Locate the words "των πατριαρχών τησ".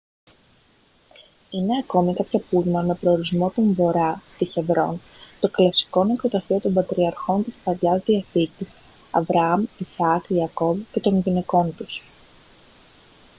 6.59-7.57